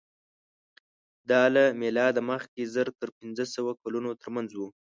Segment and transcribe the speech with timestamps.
[1.29, 4.67] دا له مېلاده مخکې زر تر پینځهسوه کلونو تر منځ وو.